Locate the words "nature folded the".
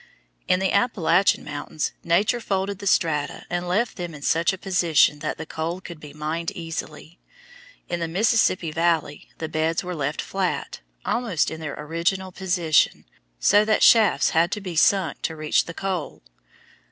2.03-2.87